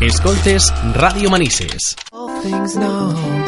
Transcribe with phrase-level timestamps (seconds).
[0.00, 1.94] Escoltes Radio Manises.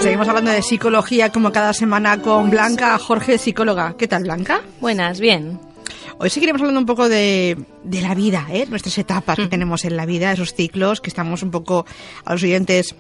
[0.01, 3.97] Seguimos hablando de psicología como cada semana con Blanca Jorge, psicóloga.
[3.97, 4.61] ¿Qué tal, Blanca?
[4.79, 5.59] Buenas, bien.
[6.19, 8.67] Hoy seguiremos hablando un poco de, de la vida, ¿eh?
[8.69, 11.87] nuestras etapas que tenemos en la vida, esos ciclos que estamos un poco
[12.27, 12.95] a los oyentes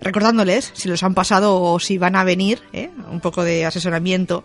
[0.00, 2.90] recordándoles si los han pasado o si van a venir, ¿eh?
[3.10, 4.44] un poco de asesoramiento.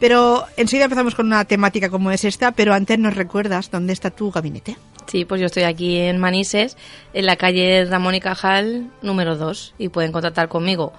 [0.00, 4.10] Pero enseguida empezamos con una temática como es esta, pero antes nos recuerdas dónde está
[4.10, 4.78] tu gabinete.
[5.06, 6.76] Sí, pues yo estoy aquí en Manises,
[7.12, 10.92] en la calle Ramón y Cajal, número 2, y pueden contactar conmigo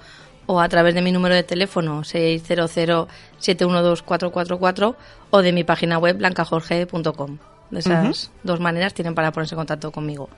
[0.46, 4.94] o a través de mi número de teléfono 600-712-444
[5.30, 7.38] o de mi página web blancajorge.com.
[7.70, 10.28] De esas dos maneras tienen para ponerse en contacto conmigo.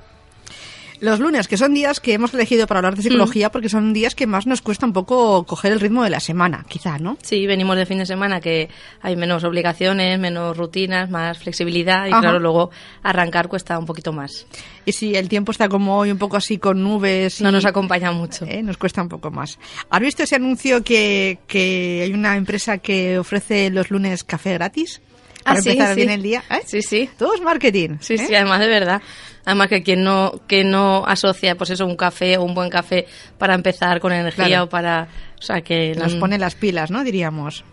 [1.01, 4.15] Los lunes, que son días que hemos elegido para hablar de psicología porque son días
[4.15, 7.19] que más nos cuesta un poco coger el ritmo de la semana, quizá, ¿no?
[7.23, 8.69] Sí, venimos de fin de semana que
[9.03, 12.21] hay menos obligaciones, menos rutinas, más flexibilidad y Ajá.
[12.21, 12.71] claro, luego
[13.03, 14.47] arrancar cuesta un poquito más.
[14.85, 17.41] Y si el tiempo está como hoy un poco así con nubes...
[17.41, 18.45] No nos acompaña mucho.
[18.47, 18.63] ¿eh?
[18.63, 19.59] nos cuesta un poco más.
[19.91, 25.01] ¿Has visto ese anuncio que, que hay una empresa que ofrece los lunes café gratis?
[25.47, 25.97] Para Ah, empezar sí.
[25.97, 26.43] bien el día.
[26.51, 26.61] ¿eh?
[26.67, 27.09] Sí, sí.
[27.17, 27.99] Todo es marketing.
[28.01, 28.19] Sí, ¿eh?
[28.19, 29.01] sí, además de verdad.
[29.45, 33.07] Además que quien no, que no asocia pues eso, un café o un buen café
[33.39, 34.65] para empezar con energía Claro.
[34.65, 35.07] o para...
[35.39, 35.95] O sea, que...
[35.97, 37.05] Nos mm, pone las pilas, ¿no?
[37.05, 37.65] Diríamos.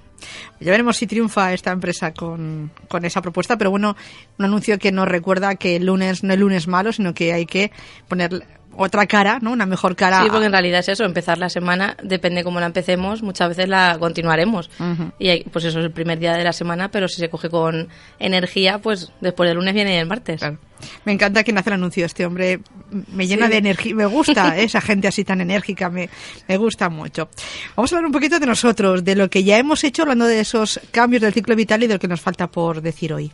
[0.59, 3.95] Ya veremos si triunfa esta empresa con, con esa propuesta, pero bueno,
[4.37, 7.45] un anuncio que nos recuerda que el lunes no es lunes malo, sino que hay
[7.45, 7.71] que
[8.07, 8.45] poner
[8.77, 9.51] otra cara, ¿no?
[9.51, 10.21] Una mejor cara.
[10.23, 13.69] Sí, porque en realidad es eso, empezar la semana, depende cómo la empecemos, muchas veces
[13.69, 14.69] la continuaremos.
[15.19, 17.49] Y hay- pues eso es el primer día de la semana, pero si se coge
[17.49, 20.39] con energía, pues después del lunes viene el martes.
[20.39, 20.57] Claro.
[21.05, 22.05] Me encanta quien hace el anuncio.
[22.05, 22.59] Este hombre
[23.13, 23.51] me llena Sí.
[23.53, 23.95] de energía.
[23.95, 24.63] Me gusta ¿eh?
[24.65, 25.89] esa gente así tan enérgica.
[25.89, 26.09] Me,
[26.47, 27.29] me gusta mucho.
[27.75, 30.41] Vamos a hablar un poquito de nosotros, de lo que ya hemos hecho, hablando de
[30.41, 33.31] esos cambios del ciclo vital y de lo que nos falta por decir hoy.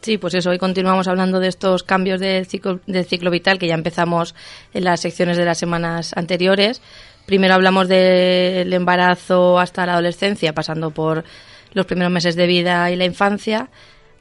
[0.00, 3.66] Sí, pues eso, hoy continuamos hablando de estos cambios del ciclo, del ciclo vital que
[3.66, 4.34] ya empezamos
[4.72, 6.80] en las secciones de las semanas anteriores.
[7.26, 11.24] Primero hablamos del embarazo hasta la adolescencia, pasando por
[11.74, 13.70] los primeros meses de vida y la infancia.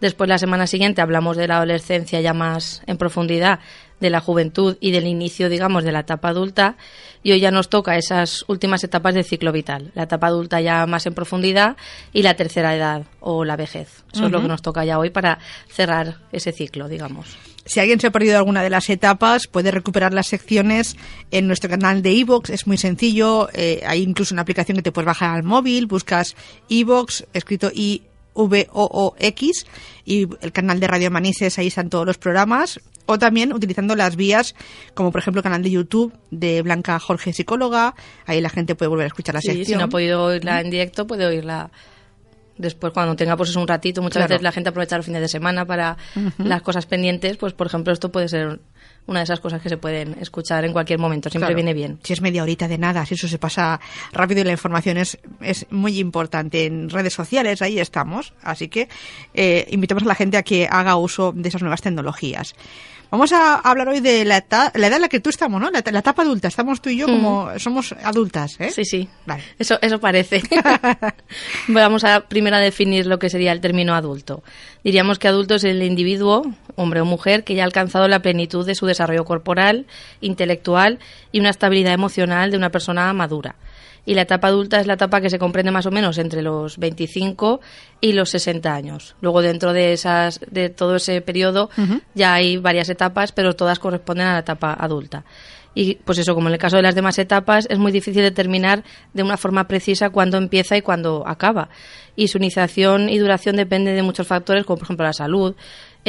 [0.01, 3.59] Después, la semana siguiente, hablamos de la adolescencia ya más en profundidad,
[3.99, 6.77] de la juventud y del inicio, digamos, de la etapa adulta.
[7.23, 9.91] Y hoy ya nos toca esas últimas etapas del ciclo vital.
[9.95, 11.77] La etapa adulta ya más en profundidad
[12.13, 14.03] y la tercera edad o la vejez.
[14.13, 17.37] Eso es lo que nos toca ya hoy para cerrar ese ciclo, digamos.
[17.65, 20.95] Si alguien se ha perdido alguna de las etapas, puede recuperar las secciones
[21.31, 22.49] en nuestro canal de iVoox.
[22.49, 23.49] Es muy sencillo.
[23.53, 25.85] eh, hay incluso una aplicación que te puedes bajar al móvil.
[25.85, 26.35] Buscas
[26.69, 28.03] iVoox, escrito I.
[28.45, 29.65] V-O-O-X
[30.05, 32.79] y el canal de Radio Manises, ahí están todos los programas.
[33.09, 34.53] O también utilizando las vías,
[34.93, 37.95] como por ejemplo el canal de YouTube de Blanca Jorge Psicóloga.
[38.25, 39.65] Ahí la gente puede volver a escuchar la Sí, sección.
[39.65, 41.71] si no ha podido oírla en directo, puede oírla
[42.57, 44.01] después cuando tenga pues un ratito.
[44.01, 44.29] Muchas Claro.
[44.29, 45.97] veces la gente aprovecha los fines de semana para
[46.37, 47.37] las cosas pendientes.
[47.37, 48.59] Pues por ejemplo, esto puede ser
[49.05, 51.29] una de esas cosas que se pueden escuchar en cualquier momento.
[51.29, 51.55] Siempre Claro.
[51.55, 51.99] viene bien.
[52.03, 53.79] Si es media horita de nada, si eso se pasa
[54.11, 56.65] rápido y la información es, es muy importante.
[56.65, 58.33] En redes sociales, ahí estamos.
[58.43, 58.89] Así que
[59.33, 62.53] eh, invitamos a la gente a que haga uso de esas nuevas tecnologías.
[63.09, 65.69] Vamos a hablar hoy de la, eta- la edad en la que tú estamos, ¿no?
[65.71, 66.47] La, la etapa adulta.
[66.47, 68.69] Estamos tú y yo como somos adultas, ¿eh?
[68.69, 69.07] Sí, sí.
[69.25, 69.43] Vale.
[69.57, 70.41] Eso, eso parece.
[71.67, 74.43] Vamos a primero a definir lo que sería el término adulto.
[74.83, 76.43] Diríamos que adulto es el individuo,
[76.75, 79.85] hombre o mujer, que ya ha alcanzado la plenitud de su desarrollo corporal,
[80.21, 80.99] intelectual
[81.31, 83.55] y una estabilidad emocional de una persona madura.
[84.07, 86.77] Y la etapa adulta es la etapa que se comprende más o menos entre los
[86.77, 87.59] 25
[87.99, 89.17] y los 60 años.
[89.19, 91.69] Luego dentro de esas de todo ese periodo
[92.15, 95.25] ya hay varias etapas, pero todas corresponden a la etapa adulta.
[95.75, 98.85] Y pues eso, como en el caso de las demás etapas, es muy difícil determinar
[99.13, 101.67] de una forma precisa cuándo empieza y cuándo acaba.
[102.15, 105.53] Y su iniciación y duración depende de muchos factores, como por ejemplo la salud,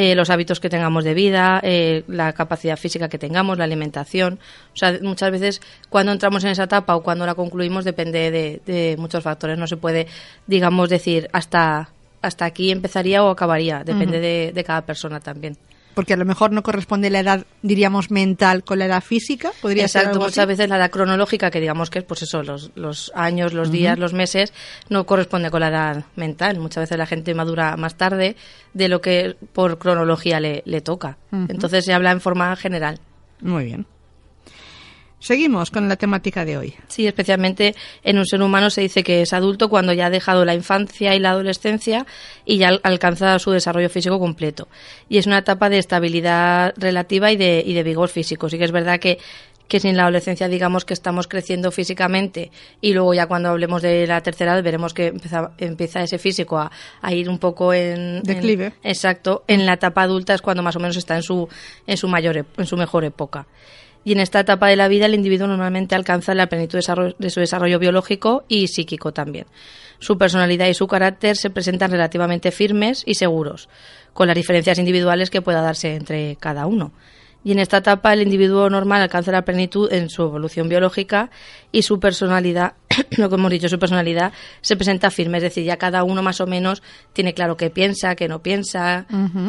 [0.00, 4.38] eh, los hábitos que tengamos de vida, eh, la capacidad física que tengamos, la alimentación.
[4.72, 5.60] O sea, muchas veces
[5.91, 9.59] cuando entramos en esa etapa o cuando la concluimos depende de, de muchos factores.
[9.59, 10.06] No se puede,
[10.47, 11.88] digamos, decir hasta,
[12.22, 13.82] hasta aquí empezaría o acabaría.
[13.82, 15.56] Depende de, de cada persona también.
[15.98, 19.50] Porque a lo mejor no corresponde la edad, diríamos, mental con la edad física.
[19.60, 20.47] Podría ser Exacto, algo muchas así?
[20.47, 23.98] veces la edad cronológica, que digamos que es pues eso, los, los años, los días,
[23.98, 24.53] los meses,
[24.91, 26.60] no corresponde con la edad mental.
[26.60, 28.36] Muchas veces la gente madura más tarde
[28.74, 31.18] de lo que por cronología le, le toca.
[31.33, 33.00] Entonces se habla en forma general.
[33.41, 33.84] Muy bien.
[35.20, 36.74] Seguimos con la temática de hoy.
[36.86, 37.74] Sí, especialmente
[38.04, 41.15] en un ser humano se dice que es adulto cuando ya ha dejado la infancia
[41.15, 42.06] y la adolescencia
[42.44, 44.68] y ya al- alcanza su desarrollo físico completo.
[45.09, 48.48] Y es una etapa de estabilidad relativa y de, y de vigor físico.
[48.48, 49.18] Sí que es verdad que,
[49.66, 53.82] que si en la adolescencia digamos que estamos creciendo físicamente y luego ya cuando hablemos
[53.82, 56.71] de la tercera edad veremos que empieza, empieza ese físico a,
[57.03, 58.18] a ir un poco en...
[58.18, 58.72] en- Declive.
[58.84, 59.42] exacto.
[59.48, 61.48] En la etapa adulta es cuando más o menos está en su,
[61.88, 63.47] en su, mayor, ep- en su mejor época.
[64.09, 66.78] Y en esta etapa de la vida el individuo normalmente alcanza la plenitud
[67.19, 69.45] de su desarrollo biológico y psíquico también.
[69.99, 73.69] Su personalidad y su carácter se presentan relativamente firmes y seguros,
[74.15, 76.91] con las diferencias individuales que pueda darse entre cada uno
[77.48, 81.30] y en esta etapa el individuo normal alcanza la plenitud en su evolución biológica
[81.72, 82.74] y su personalidad,
[83.16, 86.42] lo que hemos dicho, su personalidad se presenta firme, es decir, ya cada uno más
[86.42, 86.83] o menos
[87.15, 89.06] tiene claro qué piensa, qué no piensa.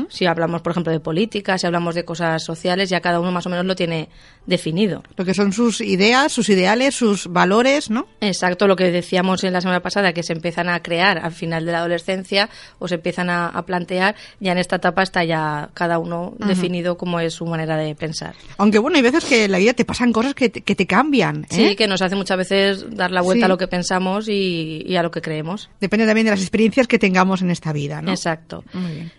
[0.08, 3.46] Si hablamos, por ejemplo, de política, si hablamos de cosas sociales, ya cada uno más
[3.46, 4.08] o menos lo tiene
[4.46, 5.04] definido.
[5.18, 8.08] Lo que son sus ideas, sus ideales, sus valores, ¿no?
[8.22, 11.66] Exacto, lo que decíamos en la semana pasada, que se empiezan a crear al final
[11.66, 12.50] de la adolescencia
[12.80, 17.20] o se empiezan a, plantear, ya en esta etapa está ya cada uno definido cómo
[17.20, 18.36] es su manera de pensar.
[18.58, 20.86] Aunque bueno, hay veces que en la vida te pasan cosas que te, que te
[20.86, 21.44] cambian.
[21.44, 21.70] ¿eh?
[21.70, 25.04] Sí, que nos hace muchas veces dar la vuelta a lo que pensamos y, a
[25.04, 25.70] lo que creemos.
[25.80, 28.12] Depende también de las experiencias que tengamos en esta vida, ¿no?
[28.12, 28.64] Exacto.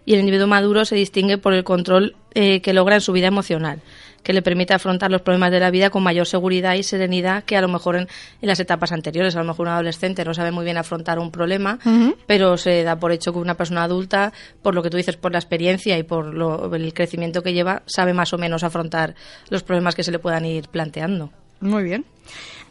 [0.05, 3.27] Y el individuo maduro se distingue por el control eh, que logra en su vida
[3.27, 3.81] emocional
[4.23, 7.57] que le permite afrontar los problemas de la vida con mayor seguridad y serenidad que
[7.57, 8.09] a lo mejor en,
[8.41, 9.37] las etapas anteriores.
[9.37, 11.79] A lo mejor un adolescente no sabe muy bien afrontar un problema,
[12.27, 14.33] pero se da por hecho que una persona adulta,
[14.63, 18.15] por lo que tú dices, por la experiencia y por el crecimiento que lleva, sabe
[18.15, 19.15] más o menos afrontar
[19.49, 21.31] los problemas que se le puedan ir planteando.
[21.61, 22.05] Muy bien.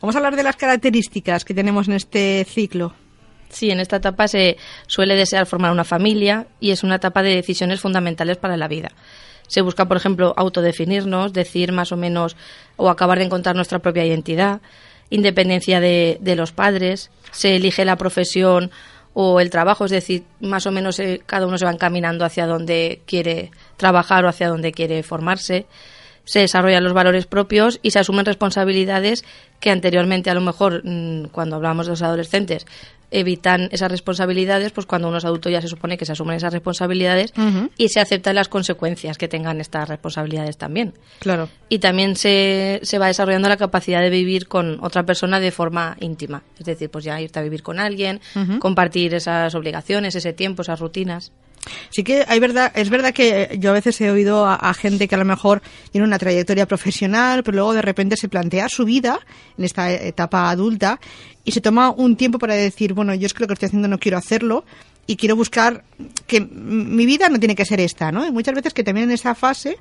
[0.02, 2.94] Vamos a hablar de las características que tenemos en este ciclo.
[3.50, 4.58] Sí, en esta etapa se
[4.88, 8.92] suele desear formar una familia y es una etapa de decisiones fundamentales para la vida.
[9.50, 12.38] Se busca, por ejemplo, autodefinirnos, decir más o menos
[12.78, 14.62] o acabar de encontrar nuestra propia identidad,
[15.10, 18.72] independencia de, los padres, se elige la profesión
[19.14, 22.46] o el trabajo, es decir, más o menos eh, cada uno se va encaminando hacia
[22.46, 25.66] donde quiere trabajar o hacia donde quiere formarse
[26.30, 29.26] se desarrollan los valores propios y se asumen responsabilidades
[29.60, 32.68] que anteriormente a lo mejor mm, cuando hablamos de los adolescentes
[33.10, 36.54] evitan esas responsabilidades, pues cuando uno es adulto ya se supone que se asumen esas
[36.54, 37.34] responsabilidades
[37.76, 40.94] y se aceptan las consecuencias que tengan estas responsabilidades también.
[41.18, 41.50] Claro.
[41.70, 45.98] Y también se, se va desarrollando la capacidad de vivir con otra persona de forma
[46.00, 46.44] íntima.
[46.60, 48.22] Es decir, pues ya irte a vivir con alguien,
[48.60, 51.32] compartir esas obligaciones, ese tiempo, esas rutinas.
[51.90, 55.16] Sí que hay verdad, es verdad que yo a veces he oído a, gente que
[55.16, 55.62] a lo mejor
[55.92, 59.20] tiene una trayectoria profesional, pero luego de repente se plantea su vida
[59.58, 61.00] en esta etapa adulta
[61.44, 63.88] y se toma un tiempo para decir, bueno, yo es que lo que estoy haciendo
[63.88, 64.66] no quiero hacerlo
[65.10, 65.84] y quiero buscar
[66.28, 68.28] que mi vida no tiene que ser esta, ¿no?
[68.28, 69.80] Y muchas veces que también en esa fase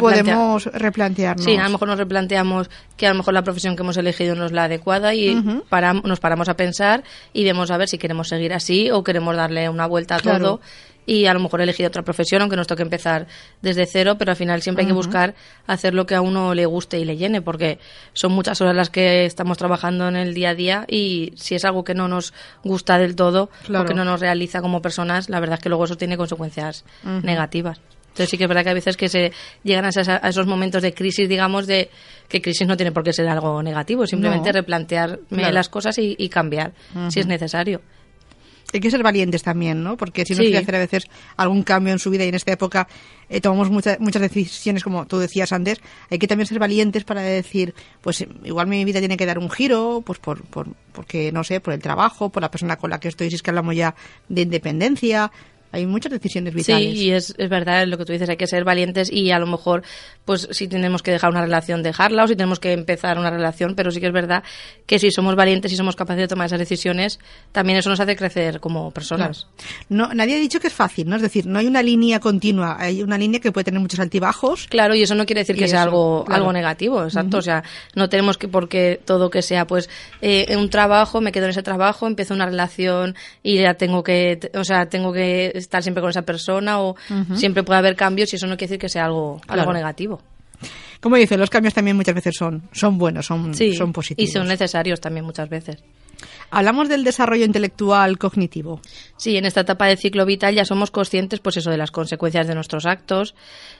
[0.00, 1.44] podemos replantearnos.
[1.44, 4.34] Sí, a lo mejor nos replanteamos que a lo mejor la profesión que hemos elegido
[4.34, 7.04] no es la adecuada y nos paramos a pensar
[7.34, 10.62] y vemos a ver si queremos seguir así o queremos darle una vuelta a todo
[11.06, 13.26] y a lo mejor elegir otra profesión, aunque nos toque empezar
[13.60, 15.34] desde cero, pero al final siempre hay que buscar
[15.66, 17.78] hacer lo que a uno le guste y le llene, porque
[18.12, 21.64] son muchas horas las que estamos trabajando en el día a día y si es
[21.64, 22.32] algo que no nos
[22.62, 25.84] gusta del todo o que no nos realiza como personas, la verdad es que luego
[25.84, 27.80] eso tiene consecuencias negativas.
[28.12, 29.32] Entonces sí que es verdad que a veces que se
[29.62, 29.88] llegan a,
[30.28, 31.88] esos momentos de crisis, digamos, de
[32.28, 36.72] que crisis no tiene por qué ser algo negativo, simplemente replantearme las cosas y, cambiar
[37.08, 37.80] si es necesario
[38.72, 39.96] hay que ser valientes también, ¿no?
[39.96, 42.52] Porque si no quiere hacer a veces algún cambio en su vida y en esta
[42.52, 42.88] época
[43.28, 45.80] eh, tomamos muchas muchas decisiones, como tú decías antes,
[46.10, 49.50] hay que también ser valientes para decir, pues igual mi vida tiene que dar un
[49.50, 53.00] giro, pues por, por, porque, no sé, por el trabajo, por la persona con la
[53.00, 53.94] que estoy, si es que hablamos ya
[54.28, 55.32] de independencia,
[55.72, 56.92] hay muchas decisiones vitales.
[56.92, 59.38] Sí, y es, es verdad lo que tú dices, hay que ser valientes y a
[59.38, 59.82] lo mejor,
[60.24, 63.74] pues si tenemos que dejar una relación, dejarla o si tenemos que empezar una relación,
[63.74, 64.42] pero sí que es verdad
[64.86, 67.18] que si somos valientes y somos capaces de tomar esas decisiones,
[67.52, 69.48] también eso nos hace crecer como personas.
[69.88, 71.16] No, nadie ha dicho que es fácil, ¿no?
[71.16, 74.66] Es decir, no hay una línea continua, hay una línea que puede tener muchos altibajos.
[74.68, 77.38] Claro, y eso no quiere decir que sea algo, algo negativo, exacto.
[77.38, 77.64] O sea,
[77.94, 79.88] no tenemos que, porque todo que sea, pues,
[80.20, 84.50] eh, un trabajo, me quedo en ese trabajo, empiezo una relación y ya tengo que,
[84.54, 86.96] o sea, tengo que estar siempre con esa persona o
[87.34, 90.20] siempre puede haber cambios y eso no quiere decir que sea algo, algo negativo.
[91.00, 94.30] Como dice, los cambios también muchas veces son, son buenos, son, son positivos.
[94.30, 95.82] Y son necesarios también muchas veces.
[96.54, 98.82] Hablamos del desarrollo intelectual cognitivo.
[99.16, 102.46] Sí, en esta etapa del ciclo vital ya somos conscientes, pues eso, de las consecuencias
[102.46, 103.34] de nuestros actos,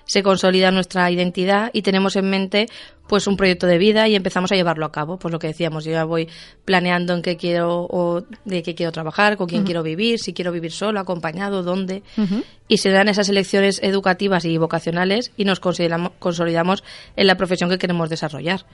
[0.05, 2.69] se consolida nuestra identidad y tenemos en mente,
[3.09, 5.19] pues un proyecto de vida y empezamos a llevarlo a cabo.
[5.19, 6.31] Pues lo que decíamos, yo ya voy
[6.65, 10.51] planeando en qué quiero o de qué quiero trabajar, con quién quiero vivir, si quiero
[10.51, 12.03] vivir solo, acompañado, dónde.
[12.69, 16.85] Y se dan esas elecciones educativas y vocacionales y nos consolidamos
[17.17, 18.65] en la profesión que queremos desarrollar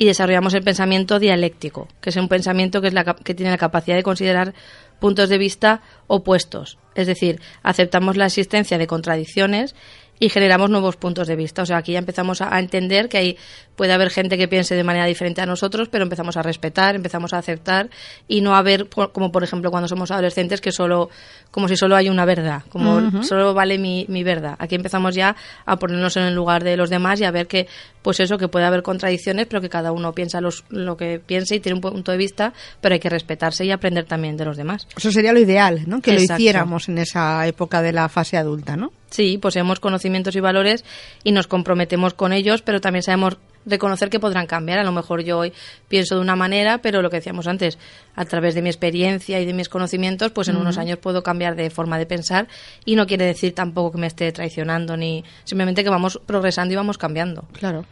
[0.00, 3.58] y desarrollamos el pensamiento dialéctico, que es un pensamiento que, es la, que tiene la
[3.58, 4.54] capacidad de considerar
[4.98, 6.78] puntos de vista opuestos.
[6.94, 9.74] Es decir, aceptamos la existencia de contradicciones
[10.20, 11.62] y generamos nuevos puntos de vista.
[11.62, 13.38] O sea, aquí ya empezamos a, entender que hay,
[13.74, 17.32] puede haber gente que piense de manera diferente a nosotros, pero empezamos a respetar, empezamos
[17.32, 17.88] a aceptar
[18.28, 21.08] y no a ver, como por ejemplo cuando somos adolescentes, que solo,
[21.50, 24.56] como si solo hay una verdad, como solo vale mi, mi verdad.
[24.58, 27.66] Aquí empezamos ya a ponernos en el lugar de los demás y a ver que
[28.02, 31.56] pues eso, que puede haber contradicciones, pero que cada uno piensa los, lo que piense
[31.56, 34.56] y tiene un punto de vista, pero hay que respetarse y aprender también de los
[34.56, 34.86] demás.
[34.96, 36.00] Eso sería lo ideal, ¿no?
[36.00, 38.92] Que lo hiciéramos en esa época de la fase adulta, ¿no?
[39.10, 40.84] Sí, poseemos conocimientos y valores
[41.24, 44.78] y nos comprometemos con ellos, pero también sabemos reconocer que podrán cambiar.
[44.78, 45.52] A lo mejor yo hoy
[45.88, 47.78] pienso de una manera, pero lo que decíamos antes,
[48.14, 51.56] a través de mi experiencia y de mis conocimientos, pues en unos años puedo cambiar
[51.56, 52.48] de forma de pensar
[52.84, 56.76] y no quiere decir tampoco que me esté traicionando ni simplemente que vamos progresando y
[56.76, 57.44] vamos cambiando.
[57.52, 57.84] Claro.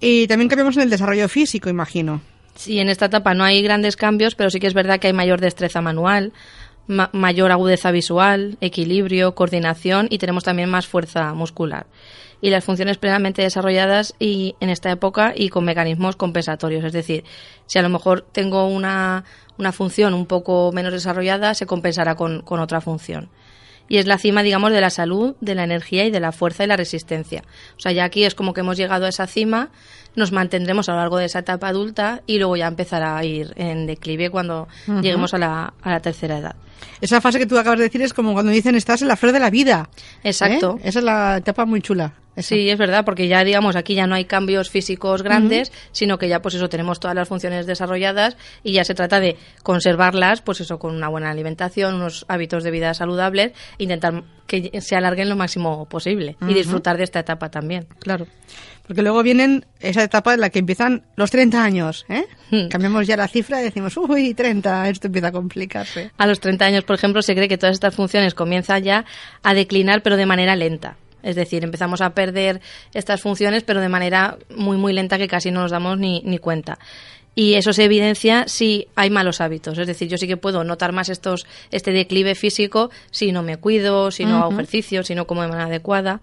[0.00, 2.22] Y también cambiamos en el desarrollo físico, imagino.
[2.54, 5.12] Sí, en esta etapa no hay grandes cambios, pero sí que es verdad que hay
[5.12, 6.32] mayor destreza manual,
[7.12, 11.86] mayor agudeza visual, equilibrio, coordinación y tenemos también más fuerza muscular
[12.40, 16.84] y las funciones plenamente desarrolladas y en esta época y con mecanismos compensatorios.
[16.84, 17.24] Es decir,
[17.66, 19.24] si a lo mejor tengo una,
[19.58, 23.28] una función un poco menos desarrollada, se compensará con, con otra función
[23.90, 26.62] y es la cima, digamos, de la salud, de la energía y de la fuerza
[26.62, 27.42] y la resistencia.
[27.76, 29.70] O sea, ya aquí es como que hemos llegado a esa cima,
[30.16, 33.52] nos mantendremos a lo largo de esa etapa adulta y luego ya empezará a ir
[33.56, 36.56] en declive cuando lleguemos a la, a la tercera edad.
[37.00, 39.32] Esa fase que tú acabas de decir es como cuando dicen estás en la flor
[39.32, 39.88] de la vida.
[40.22, 40.76] Exacto.
[40.78, 40.88] ¿Eh?
[40.88, 42.14] Esa es la etapa muy chula.
[42.36, 46.28] Sí, es verdad, porque ya digamos aquí ya no hay cambios físicos grandes, sino que
[46.28, 50.60] ya pues eso tenemos todas las funciones desarrolladas y ya se trata de conservarlas, pues
[50.60, 55.36] eso con una buena alimentación, unos hábitos de vida saludables, intentar que se alarguen lo
[55.36, 57.86] máximo posible y disfrutar de esta etapa también.
[58.00, 58.26] Claro.
[58.84, 62.24] Porque luego vienen esa etapa en la que empiezan los 30 años, ¿eh?
[62.50, 62.66] Hmm.
[62.66, 66.10] Cambiamos ya la cifra y decimos, uy, 30, esto empieza a complicarse.
[66.18, 69.04] A los 30 años, por ejemplo, se cree que todas estas funciones comienzan ya
[69.44, 70.96] a declinar, pero de manera lenta.
[71.22, 72.60] Es decir, empezamos a perder
[72.92, 76.38] estas funciones, pero de manera muy, muy lenta que casi no nos damos ni, ni
[76.38, 76.80] cuenta.
[77.40, 79.78] Y eso se evidencia si hay malos hábitos.
[79.78, 83.56] Es decir, yo sí que puedo notar más estos, este declive físico si no me
[83.56, 86.20] cuido, si no hago ejercicio, si no como de manera adecuada.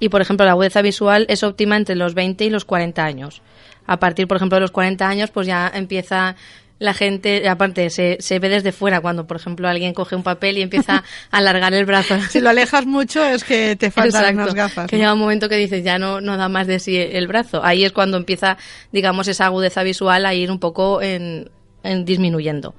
[0.00, 3.42] Y, por ejemplo, la agudeza visual es óptima entre los 20 y los 40 años.
[3.86, 6.36] A partir, por ejemplo, de los 40 años, pues ya empieza
[6.78, 10.58] la gente, aparte, se, se ve desde fuera cuando, por ejemplo, alguien coge un papel
[10.58, 12.18] y empieza a alargar el brazo.
[12.28, 14.86] Si lo alejas mucho es que te faltan unas gafas.
[14.88, 17.64] Que llega un momento que dices, ya no, no da más de sí el brazo.
[17.64, 18.58] Ahí es cuando empieza,
[18.92, 21.50] digamos, esa agudeza visual a ir un poco en,
[22.04, 22.74] disminuyendo.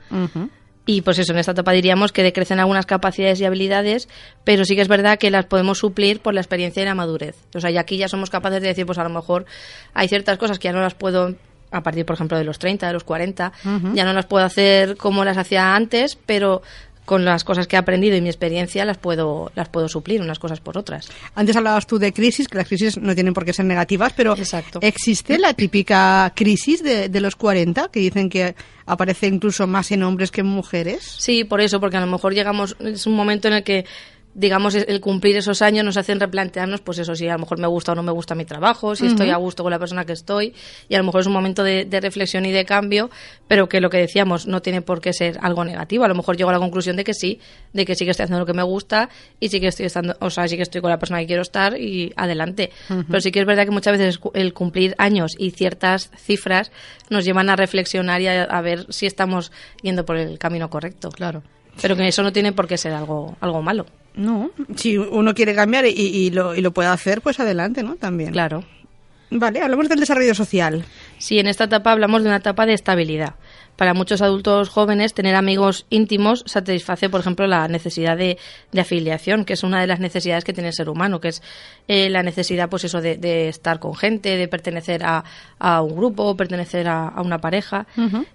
[0.86, 4.08] Y pues eso, en esta etapa diríamos que decrecen algunas capacidades y habilidades,
[4.46, 7.36] pero sí que es verdad que las podemos suplir por la experiencia y la madurez.
[7.54, 9.46] O sea, y aquí ya somos capaces de decir, pues a lo mejor
[9.94, 11.36] hay ciertas cosas que ya no las puedo
[11.72, 13.52] a partir, por ejemplo, de los 30, de los 40,
[13.94, 16.62] ya no las puedo hacer como las hacía antes, pero
[17.08, 20.40] con las cosas que he aprendido y mi experiencia las puedo las puedo suplir unas
[20.40, 21.08] cosas por otras.
[21.36, 24.36] Antes hablabas tú de crisis, que las crisis no tienen por qué ser negativas, pero
[24.82, 28.56] ¿existe la típica crisis de, de los 40 que dicen que
[28.86, 31.16] aparece incluso más en hombres que en mujeres?
[31.18, 33.86] Sí, por eso, porque a lo mejor llegamos, es un momento en el que
[34.38, 37.65] digamos, el cumplir esos años nos hacen replantearnos, pues eso, si a lo mejor me
[37.65, 40.13] gusta o no me gusta mi trabajo, si estoy a gusto con la persona que
[40.13, 40.53] estoy,
[40.88, 43.10] y a lo mejor es un momento de, reflexión y de cambio,
[43.48, 46.03] pero que lo que decíamos no tiene por qué ser algo negativo.
[46.03, 47.39] A lo mejor llego a la conclusión de que sí,
[47.74, 50.15] de que sí que estoy haciendo lo que me gusta y sí que estoy estando,
[50.20, 52.70] o sea, sí que estoy con la persona que quiero estar y adelante.
[52.88, 56.72] Pero sí que es verdad que muchas veces el cumplir años y ciertas cifras
[57.10, 59.51] nos llevan a reflexionar y a, a ver si estamos
[59.82, 61.10] yendo por el camino correcto.
[61.10, 61.41] Claro.
[61.82, 63.88] Pero que eso no tiene por qué ser algo, algo malo.
[64.18, 67.96] No, si uno quiere cambiar y, y, lo, y lo puede hacer, pues adelante, ¿no?
[67.96, 68.32] También.
[68.32, 68.64] Claro.
[69.30, 70.86] Vale, hablamos del desarrollo social.
[71.18, 73.36] Sí, en esta etapa hablamos de una etapa de estabilidad.
[73.77, 78.38] Para muchos adultos jóvenes, tener amigos íntimos satisface, por ejemplo, la necesidad de,
[78.77, 81.43] afiliación, que es una de las necesidades que tiene el ser humano, que es
[81.88, 85.24] eh, la necesidad, pues eso, de, estar con gente, de pertenecer a,
[85.81, 87.86] un grupo, pertenecer a, una pareja.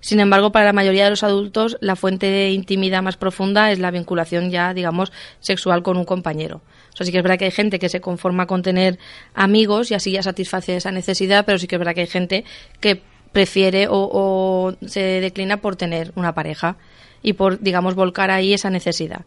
[0.01, 3.81] Sin embargo, para la mayoría de los adultos, la fuente de intimidad más profunda es
[3.81, 6.63] la vinculación ya, digamos, sexual con un compañero.
[6.93, 8.99] O sea, sí que es verdad que hay gente que se conforma con tener
[9.35, 12.45] amigos y así ya satisface esa necesidad, pero sí que es verdad que hay gente
[12.81, 13.03] que
[13.33, 16.77] prefiere o, se declina por tener una pareja
[17.23, 19.23] y por, digamos, volcar ahí esa necesidad.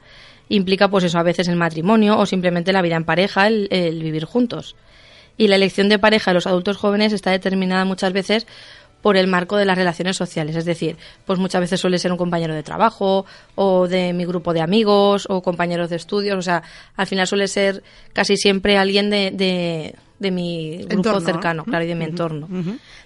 [0.47, 4.01] Implica, pues eso, a veces el matrimonio o simplemente la vida en pareja, el, el
[4.01, 4.75] vivir juntos.
[5.37, 8.47] Y la elección de pareja de los adultos jóvenes está determinada muchas veces
[9.01, 10.55] por el marco de las relaciones sociales.
[10.55, 14.51] Es decir, pues muchas veces suele ser un compañero de trabajo o de mi grupo
[14.51, 16.37] de amigos o compañeros de estudios.
[16.37, 16.63] O sea,
[16.95, 17.83] al final suele ser
[18.13, 22.47] casi siempre alguien de, de mi grupo cercano, claro, y de mi entorno.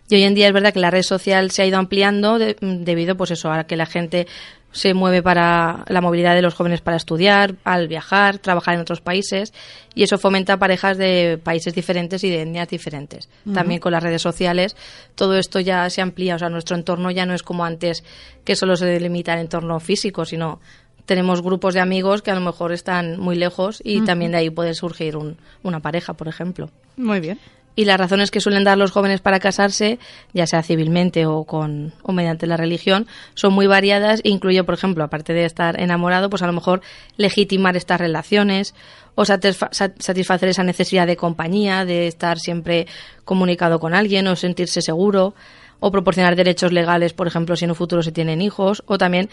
[0.09, 3.15] Y hoy en día es verdad que la red social se ha ido ampliando debido,
[3.15, 4.27] pues eso, a que la gente
[4.71, 9.01] se mueve para la movilidad de los jóvenes para estudiar, al viajar, trabajar en otros
[9.01, 9.53] países
[9.95, 13.29] y eso fomenta parejas de países diferentes y de etnias diferentes.
[13.53, 14.75] También con las redes sociales
[15.15, 18.03] todo esto ya se amplía, o sea, nuestro entorno ya no es como antes
[18.43, 20.59] que solo se delimita el entorno físico, sino
[21.05, 24.49] tenemos grupos de amigos que a lo mejor están muy lejos y también de ahí
[24.51, 25.17] puede surgir
[25.63, 26.69] una pareja, por ejemplo.
[26.97, 27.39] Muy bien.
[27.75, 29.99] Y las razones que suelen dar los jóvenes para casarse,
[30.33, 34.73] ya sea civilmente o, con, o mediante la religión, son muy variadas e incluye, por
[34.73, 36.81] ejemplo, aparte de estar enamorado, pues a lo mejor
[37.15, 38.75] legitimar estas relaciones
[39.15, 42.87] o satisfacer esa necesidad de compañía, de estar siempre
[43.25, 45.33] comunicado con alguien o sentirse seguro
[45.79, 49.29] o proporcionar derechos legales, por ejemplo, si en un futuro se tienen hijos, o también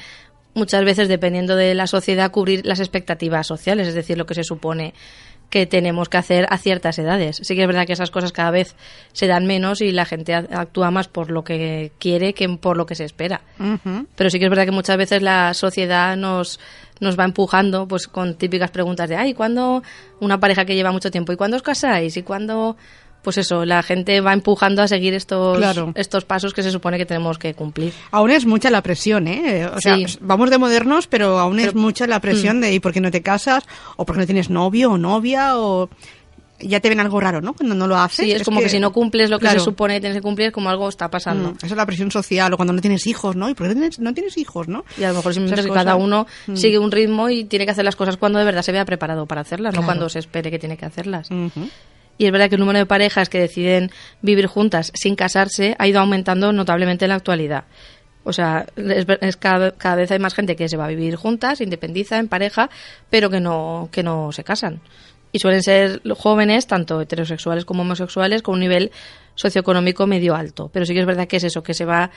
[0.55, 4.45] muchas veces, dependiendo de la sociedad, cubrir las expectativas sociales, es decir, lo que se
[4.45, 4.95] supone
[5.51, 7.41] que tenemos que hacer a ciertas edades.
[7.43, 8.75] Sí que es verdad que esas cosas cada vez
[9.13, 12.87] se dan menos y la gente actúa más por lo que quiere que por lo
[12.87, 13.43] que se espera.
[14.17, 16.59] Pero sí que es verdad que muchas veces la sociedad nos,
[17.01, 19.83] nos va empujando pues con típicas preguntas de, ay, ¿cuándo
[20.21, 21.33] una pareja que lleva mucho tiempo?
[21.33, 22.17] ¿Y cuándo os casáis?
[22.17, 22.77] ¿Y cuándo...?
[23.27, 25.59] Pues eso, la gente va empujando a seguir estos,
[25.97, 27.93] estos pasos que se supone que tenemos que cumplir.
[28.13, 29.67] Aún es mucha la presión, ¿eh?
[29.67, 32.61] O sea, vamos de modernos, pero aún es mucha la presión mm.
[32.61, 33.65] de ¿y por qué no te casas?
[33.97, 35.59] ¿O por qué no tienes novio o novia?
[35.59, 35.89] o
[36.61, 37.53] ya te ven algo raro, ¿no?
[37.53, 38.25] Cuando no lo haces.
[38.25, 40.53] Sí, es, como que, si no cumples lo que se supone que tienes que cumplir,
[40.53, 41.51] como algo está pasando.
[41.51, 43.51] Mm, esa es la presión social, o cuando no tienes hijos, ¿no?
[43.51, 44.85] ¿Y por qué no tienes hijos, no?
[44.97, 46.55] Y a lo mejor simplemente que cada uno mm.
[46.55, 49.27] sigue un ritmo y tiene que hacer las cosas cuando de verdad se vea preparado
[49.27, 51.29] para hacerlas, no cuando se espere que tiene que hacerlas.
[52.19, 53.91] Y es verdad que el número de parejas que deciden
[54.23, 57.65] vivir juntas sin casarse ha ido aumentando notablemente en la actualidad.
[58.25, 62.19] O sea, es, cada, vez hay más gente que se va a vivir juntas, independiza,
[62.19, 62.71] en pareja,
[63.09, 64.81] pero que no, que no se casan.
[65.31, 68.91] Y suelen ser jóvenes, tanto heterosexuales como homosexuales, con un nivel
[69.37, 70.71] socioeconómico medio alto.
[70.73, 72.11] Pero sí que es verdad que es eso, que se va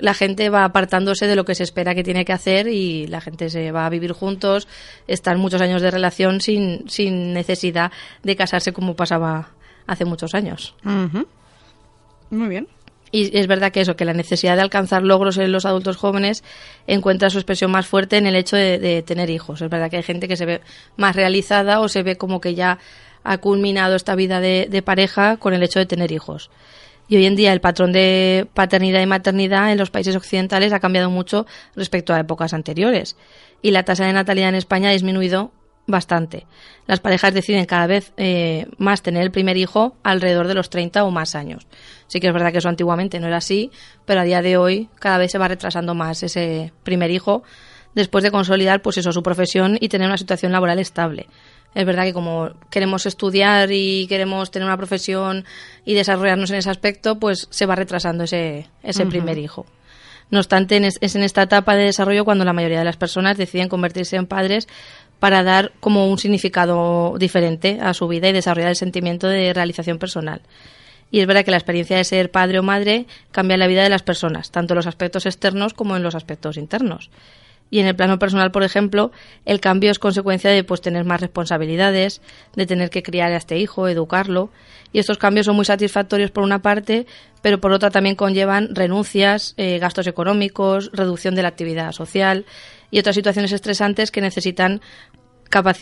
[0.00, 3.20] la gente va apartándose de lo que se espera que tiene que hacer y la
[3.20, 4.68] gente se va a vivir juntos,
[5.06, 9.50] están muchos años de relación sin, sin necesidad de casarse como pasaba
[9.86, 10.74] hace muchos años.
[12.30, 12.68] Muy bien.
[13.10, 16.44] Y es verdad que eso, que la necesidad de alcanzar logros en los adultos jóvenes
[16.86, 19.62] encuentra su expresión más fuerte en el hecho de, tener hijos.
[19.62, 20.60] Es verdad que hay gente que se ve
[20.96, 22.78] más realizada o se ve como que ya
[23.24, 26.50] ha culminado esta vida de pareja con el hecho de tener hijos.
[27.08, 30.80] Y hoy en día el patrón de paternidad y maternidad en los países occidentales ha
[30.80, 33.16] cambiado mucho respecto a épocas anteriores.
[33.62, 35.52] Y la tasa de natalidad en España ha disminuido
[35.86, 36.46] bastante.
[36.86, 41.02] Las parejas deciden cada vez eh, más tener el primer hijo alrededor de los 30
[41.02, 41.66] o más años.
[42.08, 43.70] Sí que es verdad que eso antiguamente no era así,
[44.04, 47.42] pero a día de hoy cada vez se va retrasando más ese primer hijo
[47.94, 51.26] después de consolidar pues eso su profesión y tener una situación laboral estable
[51.74, 55.44] es verdad que como queremos estudiar y queremos tener una profesión
[55.84, 59.66] y desarrollarnos en ese aspecto, pues se va retrasando ese, ese primer hijo.
[60.30, 63.68] No obstante, es en esta etapa de desarrollo cuando la mayoría de las personas deciden
[63.68, 64.68] convertirse en padres
[65.18, 69.98] para dar como un significado diferente a su vida y desarrollar el sentimiento de realización
[69.98, 70.42] personal.
[71.10, 73.88] Y es verdad que la experiencia de ser padre o madre cambia la vida de
[73.88, 77.10] las personas, tanto en los aspectos externos como en los aspectos internos.
[77.70, 79.12] Y en el plano personal, por ejemplo,
[79.44, 82.22] el cambio es consecuencia de pues tener más responsabilidades,
[82.54, 84.50] de tener que criar a este hijo, educarlo.
[84.92, 87.06] Y estos cambios son muy satisfactorios por una parte,
[87.42, 92.46] pero por otra también conllevan renuncias, eh, gastos económicos, reducción de la actividad social
[92.90, 94.80] y otras situaciones estresantes que necesitan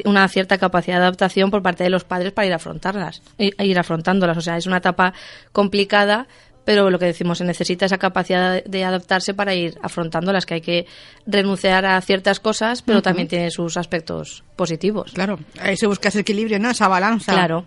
[0.05, 4.37] una cierta capacidad de adaptación por parte de los padres para ir afrontarlas, ir afrontándolas.
[4.37, 5.13] O sea, es una etapa
[5.53, 6.29] complicada,
[6.67, 10.55] pero lo que decimos, se necesita esa capacidad de adaptarse para ir afrontando las que
[10.55, 10.87] hay que
[11.25, 15.13] renunciar a ciertas cosas, pero también tiene sus aspectos positivos.
[15.13, 16.69] Claro, ahí se busca ese equilibrio, ¿no?
[16.69, 17.33] Esa balanza.
[17.33, 17.65] Claro.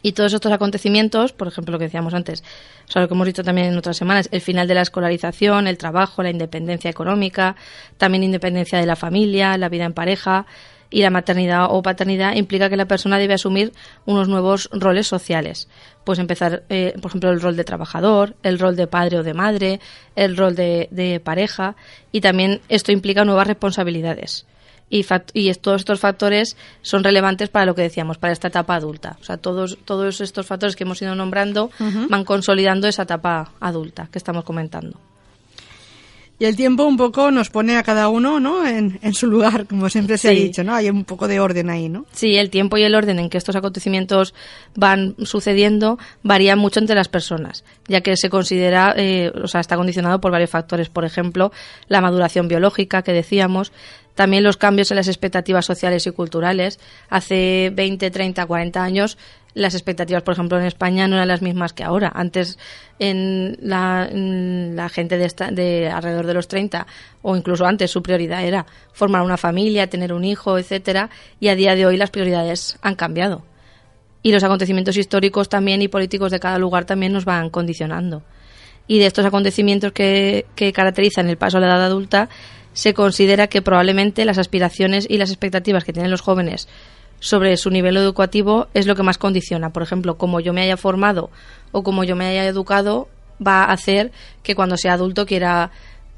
[0.00, 2.44] Y todos estos acontecimientos, por ejemplo, lo que decíamos antes,
[2.88, 5.66] o sea, lo que hemos dicho también en otras semanas, el final de la escolarización,
[5.66, 7.56] el trabajo, la independencia económica,
[7.98, 10.46] también independencia de la familia, la vida en pareja,
[10.92, 13.72] y la maternidad o paternidad implica que la persona debe asumir
[14.04, 15.68] unos nuevos roles sociales.
[16.04, 19.34] Pues empezar, eh, por ejemplo, el rol de trabajador, el rol de padre o de
[19.34, 19.80] madre,
[20.14, 21.74] el rol de, pareja
[22.12, 24.46] y también esto implica nuevas responsabilidades.
[24.90, 29.16] Y, y, todos estos factores son relevantes para lo que decíamos, para esta etapa adulta.
[29.22, 31.70] O sea, todos, todos estos factores que hemos ido nombrando
[32.10, 35.00] van consolidando esa etapa adulta que estamos comentando.
[36.42, 38.66] Y el tiempo un poco nos pone a cada uno, ¿no?
[38.66, 40.74] En, su lugar, como siempre se ha dicho, ¿no?
[40.74, 42.04] Hay un poco de orden ahí, ¿no?
[42.10, 44.34] Sí, el tiempo y el orden en que estos acontecimientos
[44.74, 49.76] van sucediendo varían mucho entre las personas, ya que se considera, eh, o sea, está
[49.76, 50.88] condicionado por varios factores.
[50.88, 51.52] Por ejemplo,
[51.86, 53.70] la maduración biológica que decíamos,
[54.16, 56.80] también los cambios en las expectativas sociales y culturales.
[57.08, 59.16] Hace 20, 30, 40 años
[59.54, 62.10] las expectativas, por ejemplo, en España no eran las mismas que ahora.
[62.14, 62.58] Antes,
[62.98, 64.08] en la,
[64.90, 66.86] gente de, de alrededor de los 30
[67.22, 71.54] o incluso antes, su prioridad era formar una familia, tener un hijo, etcétera, y a
[71.54, 73.42] día de hoy las prioridades han cambiado.
[74.22, 78.22] Y los acontecimientos históricos también y políticos de cada lugar también nos van condicionando.
[78.86, 82.28] Y de estos acontecimientos que, que caracterizan el paso a la edad adulta,
[82.72, 86.68] se considera que probablemente las aspiraciones y las expectativas que tienen los jóvenes
[87.22, 89.70] sobre su nivel educativo es lo que más condiciona.
[89.70, 91.30] Por ejemplo, como yo me haya formado
[91.70, 93.08] o como yo me haya educado,
[93.44, 94.10] va a hacer
[94.42, 95.70] que cuando sea adulto quiera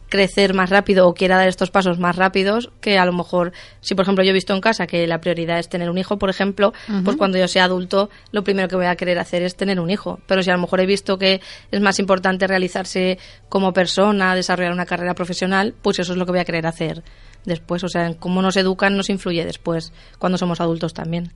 [0.08, 3.94] crecer más rápido o quiera dar estos pasos más rápidos que a lo mejor si
[3.94, 6.30] por ejemplo yo he visto en casa que la prioridad es tener un hijo por
[6.30, 6.72] ejemplo
[7.04, 9.90] pues cuando yo sea adulto lo primero que voy a querer hacer es tener un
[9.90, 10.20] hijo.
[10.26, 11.40] Pero si a lo mejor he visto que
[11.70, 16.32] es más importante realizarse como persona desarrollar una carrera profesional pues eso es lo que
[16.32, 17.02] voy a querer hacer
[17.44, 21.32] después o sea en cómo nos educan nos influye después cuando somos adultos también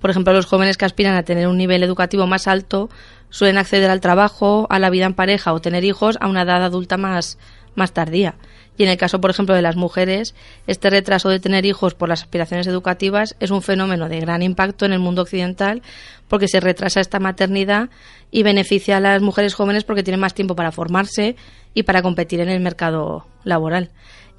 [0.00, 2.88] por ejemplo, los jóvenes que aspiran a tener un nivel educativo más alto
[3.28, 6.64] suelen acceder al trabajo, a la vida en pareja o tener hijos a una edad
[6.64, 7.38] adulta más,
[7.74, 8.36] más tardía.
[8.78, 10.34] Y en el caso, por ejemplo, de las mujeres,
[10.66, 14.86] este retraso de tener hijos por las aspiraciones educativas es un fenómeno de gran impacto
[14.86, 15.82] en el mundo occidental
[16.28, 17.90] porque se retrasa esta maternidad
[18.30, 21.36] y beneficia a las mujeres jóvenes porque tienen más tiempo para formarse
[21.74, 23.90] y para competir en el mercado laboral.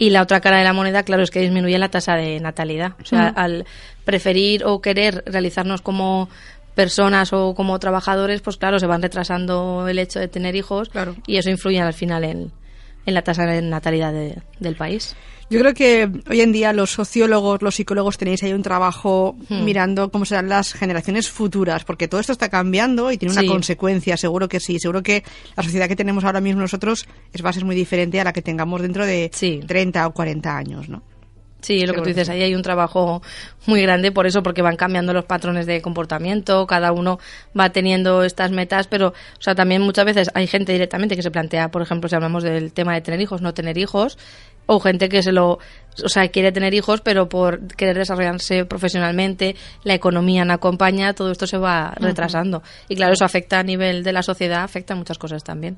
[0.02, 2.94] Y la otra cara de la moneda, claro, es que disminuye la tasa de natalidad.
[3.02, 3.66] O sea, al
[4.04, 6.28] preferir o querer realizarnos como
[6.74, 11.16] personas o como trabajadores, pues claro, se van retrasando el hecho de tener hijos Claro.
[11.28, 12.52] y eso influye al final en,
[13.06, 15.16] en la tasa de natalidad de- del país.
[15.52, 19.66] Yo creo que hoy en día los sociólogos, los psicólogos tenéis ahí un trabajo Hmm.
[19.66, 23.48] mirando cómo serán las generaciones futuras, porque todo esto está cambiando y tiene una Sí.
[23.48, 24.80] consecuencia, seguro que sí.
[24.80, 25.24] Seguro que
[25.58, 28.32] la sociedad que tenemos ahora mismo nosotros es, va a ser muy diferente a la
[28.32, 29.60] que tengamos dentro de Sí.
[29.68, 31.04] 30 o 40 años, ¿no?
[31.60, 33.22] Sí, lo que tú dices, ahí hay un trabajo
[33.68, 37.20] muy grande por eso, porque van cambiando los patrones de comportamiento, cada uno
[37.58, 41.30] va teniendo estas metas, pero, o sea, también muchas veces hay gente directamente que se
[41.30, 44.18] plantea, por ejemplo, si hablamos del tema de tener hijos, no tener hijos,
[44.74, 45.60] o gente que se lo,
[46.02, 51.30] o sea, quiere tener hijos, pero por querer desarrollarse profesionalmente, la economía no acompaña, todo
[51.30, 52.64] esto se va retrasando.
[52.88, 55.78] Y claro, eso afecta a nivel de la sociedad, afecta a muchas cosas también.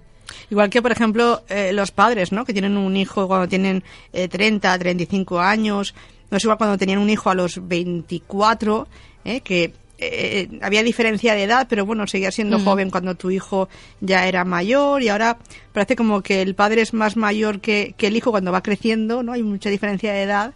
[0.51, 2.45] Igual que, por ejemplo, eh, los padres, ¿no?
[2.45, 5.95] Que tienen un hijo cuando tienen eh, 30, 35 años.
[6.29, 8.87] No es igual cuando tenían un hijo a los 24,
[9.25, 9.41] ¿eh?
[9.41, 13.69] que eh, había diferencia de edad, pero bueno, seguía siendo joven cuando tu hijo
[14.01, 15.37] ya era mayor y ahora
[15.71, 19.23] parece como que el padre es más mayor que, que el hijo cuando va creciendo,
[19.23, 19.33] ¿no?
[19.33, 20.53] Hay mucha diferencia de edad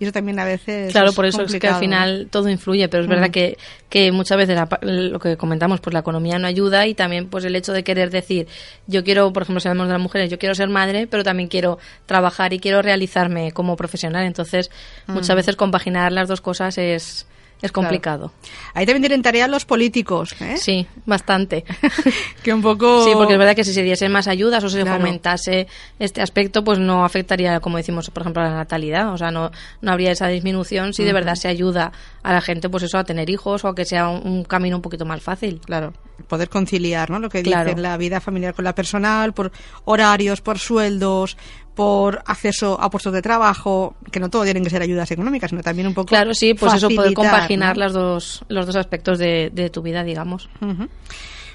[0.00, 3.02] y eso también a veces Claro, por eso es que al final todo influye, pero
[3.02, 3.58] es verdad que,
[3.90, 7.44] que muchas veces la lo que comentamos, pues la economía no ayuda y también pues
[7.44, 8.48] el hecho de querer decir,
[8.86, 11.50] yo quiero, por ejemplo, si hablamos de las mujeres, yo quiero ser madre, pero también
[11.50, 14.24] quiero trabajar y quiero realizarme como profesional.
[14.24, 14.70] Entonces,
[15.06, 17.26] muchas veces compaginar las dos cosas es,
[17.62, 18.32] es complicado.
[18.74, 20.56] Ahí también tienen tarea los políticos, ¿eh?
[20.56, 21.64] Sí, bastante.
[22.42, 23.04] Que un poco...
[23.04, 24.98] Sí, porque es verdad que si se diesen más ayudas o se Claro.
[24.98, 25.66] fomentase
[25.98, 29.12] este aspecto, pues no afectaría, como decimos, por ejemplo, a la natalidad.
[29.12, 29.50] O sea, no,
[29.82, 31.92] no habría esa disminución si de verdad se ayuda
[32.22, 34.76] a la gente, pues eso, a tener hijos o a que sea un, un camino
[34.76, 35.60] un poquito más fácil.
[35.64, 35.92] Claro,
[36.28, 37.18] poder conciliar, ¿no?
[37.18, 37.64] Lo que Claro.
[37.68, 39.52] dicen, la vida familiar con la personal, por
[39.84, 41.36] horarios, por sueldos,
[41.74, 45.62] por acceso a puestos de trabajo, que no todo tienen que ser ayudas económicas, sino
[45.62, 47.84] también un poco Claro, sí, pues eso, poder compaginar ¿no?
[47.84, 50.48] las dos, los dos aspectos de, de tu vida, digamos.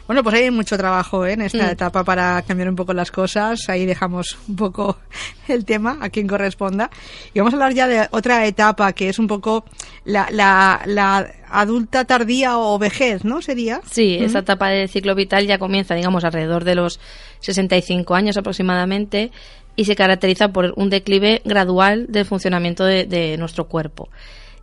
[0.07, 1.33] Bueno, pues hay mucho trabajo ¿eh?
[1.33, 1.71] en esta Mm.
[1.71, 3.67] etapa para cambiar un poco las cosas.
[3.69, 4.99] Ahí dejamos un poco
[5.47, 6.91] el tema a quien corresponda.
[7.33, 9.65] Y vamos a hablar ya de otra etapa que es un poco
[10.03, 13.41] la, la, la adulta tardía o vejez, ¿no?
[13.41, 13.81] Sería.
[13.89, 16.99] Sí, esta etapa del ciclo vital ya comienza, digamos, alrededor de los
[17.39, 19.31] 65 años aproximadamente
[19.75, 24.09] y se caracteriza por un declive gradual del funcionamiento de, de nuestro cuerpo.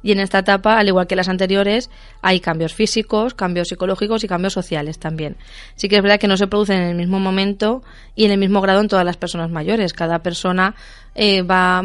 [0.03, 1.91] Y en esta etapa, al igual que las anteriores,
[2.23, 5.37] hay cambios físicos, cambios psicológicos y cambios sociales también.
[5.77, 7.83] Sí que es verdad que no se producen en el mismo momento
[8.17, 9.93] y en el mismo grado en todas las personas mayores.
[9.93, 10.75] Cada persona
[11.15, 11.83] eh, va,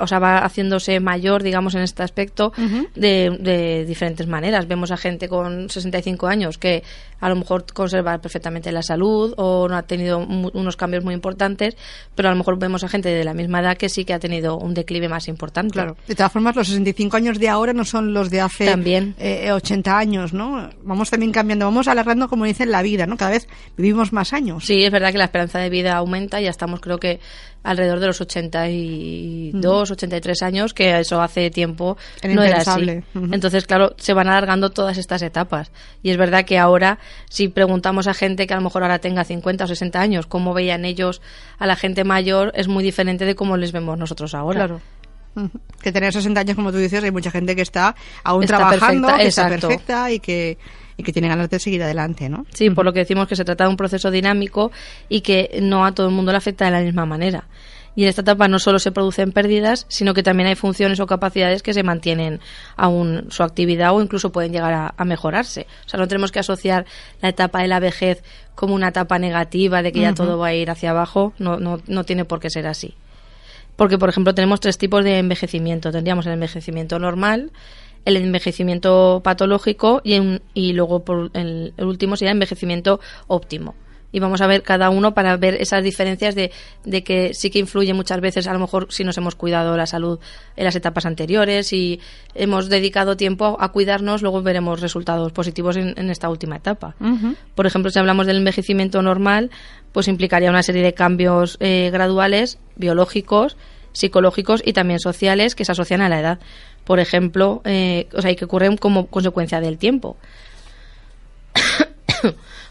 [0.00, 2.52] o sea, va haciéndose mayor, digamos, en este aspecto
[2.94, 4.66] de, de diferentes maneras.
[4.66, 6.82] Vemos a gente con 65 años que
[7.20, 11.76] a lo mejor conserva perfectamente la salud o no ha tenido unos cambios muy importantes,
[12.14, 14.18] pero a lo mejor vemos a gente de la misma edad que sí que ha
[14.18, 15.72] tenido un declive más importante.
[15.72, 15.96] Claro.
[16.06, 19.14] De todas formas, los 65 años de ahora no son los de hace También.
[19.18, 20.68] eh, 80 años, ¿no?
[20.82, 23.16] Vamos también cambiando, vamos alargando, como dicen, la vida, ¿no?
[23.16, 24.64] Cada vez vivimos más años.
[24.66, 27.20] Sí, es verdad que la esperanza de vida aumenta y ya estamos creo que
[27.64, 32.70] alrededor de los 82, 83 años, que eso hace tiempo no era así.
[32.70, 33.04] impensable.
[33.14, 33.34] Ujú.
[33.34, 35.72] Entonces, claro, se van alargando todas estas etapas.
[36.02, 36.98] Y es verdad que ahora,
[37.28, 40.54] si preguntamos a gente que a lo mejor ahora tenga 50 o 60 años, cómo
[40.54, 41.22] veían ellos
[41.58, 44.66] a la gente mayor, es muy diferente de cómo les vemos nosotros ahora.
[44.66, 44.80] Claro.
[45.82, 49.08] Que tener 60 años, como tú dices, hay mucha gente que está aún Está trabajando,
[49.08, 50.58] perfecta, que está perfecta y que,
[50.96, 52.46] y que tiene ganas de seguir adelante, ¿no?
[52.52, 54.70] Sí, por lo que decimos que se trata de un proceso dinámico
[55.08, 57.44] y que no a todo el mundo le afecta de la misma manera.
[57.96, 61.06] Y en esta etapa no solo se producen pérdidas, sino que también hay funciones o
[61.06, 62.40] capacidades que se mantienen
[62.76, 65.66] aún su actividad o incluso pueden llegar a, a mejorarse.
[65.86, 66.86] O sea, no tenemos que asociar
[67.22, 68.24] la etapa de la vejez
[68.56, 71.34] como una etapa negativa de que ya todo va a ir hacia abajo.
[71.38, 72.94] No, no, no tiene por qué ser así.
[73.76, 75.90] Porque, por ejemplo, tenemos tres tipos de envejecimiento.
[75.90, 77.50] Tendríamos el envejecimiento normal,
[78.04, 83.74] el envejecimiento patológico y, en- y luego por el, el último sería el envejecimiento óptimo.
[84.12, 86.52] Y vamos a ver cada uno para ver esas diferencias de,
[86.84, 89.86] de que sí que influye muchas veces, a lo mejor si nos hemos cuidado la
[89.86, 90.20] salud
[90.54, 91.98] en las etapas anteriores y
[92.36, 96.94] hemos dedicado tiempo a cuidarnos, luego veremos resultados positivos en, en esta última etapa.
[97.56, 99.50] Por ejemplo, si hablamos del envejecimiento normal,
[99.90, 103.56] pues implicaría una serie de cambios eh, graduales, biológicos,
[103.94, 106.38] psicológicos y también sociales que se asocian a la edad.
[106.84, 110.18] Por ejemplo, eh, o sea, y que ocurren como consecuencia del tiempo.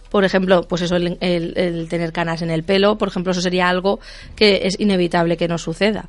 [0.10, 3.42] por ejemplo, pues eso, el, el- el tener canas en el pelo, por ejemplo, eso
[3.42, 4.00] sería algo
[4.36, 6.06] que es inevitable que nos suceda.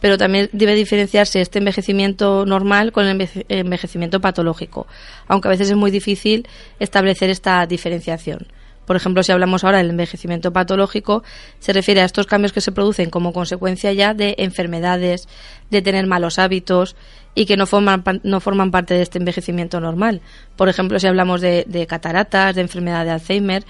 [0.00, 4.88] Pero también debe diferenciarse este envejecimiento normal con el enveje- envejecimiento patológico,
[5.28, 6.48] aunque a veces es muy difícil
[6.80, 8.48] establecer esta diferenciación.
[8.86, 11.22] Por ejemplo, si hablamos ahora del envejecimiento patológico,
[11.58, 15.28] se refiere a estos cambios que se producen como consecuencia ya de enfermedades,
[15.70, 16.96] de tener malos hábitos
[17.34, 20.20] y que no forman, no forman parte de este envejecimiento normal.
[20.56, 23.64] Por ejemplo, si hablamos de, de cataratas, de enfermedad de Alzheimer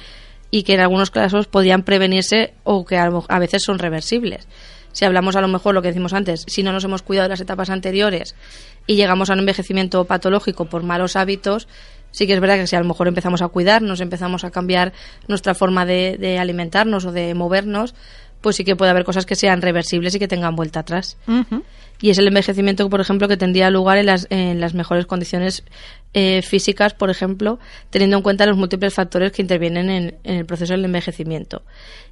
[0.54, 4.46] y que en algunos casos podían prevenirse o que a, veces son reversibles.
[4.92, 7.30] Si hablamos a lo mejor lo que decimos antes, si no nos hemos cuidado en
[7.30, 8.36] las etapas anteriores
[8.86, 11.66] y llegamos a un envejecimiento patológico por malos hábitos,
[12.14, 14.92] sí que es verdad que si a lo mejor empezamos a cuidarnos, empezamos a cambiar
[15.26, 17.96] nuestra forma de, de alimentarnos o de movernos,
[18.40, 21.16] pues sí que puede haber cosas que sean reversibles y que tengan vuelta atrás.
[22.00, 25.64] Y es el envejecimiento, por ejemplo, que tendría lugar en las, en las mejores condiciones
[26.16, 27.58] eh, físicas, por ejemplo,
[27.90, 31.62] teniendo en cuenta los múltiples factores que intervienen en, el proceso del envejecimiento.